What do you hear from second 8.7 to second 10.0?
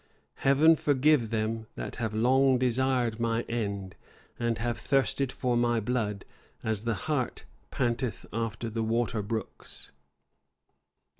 the water brooks!"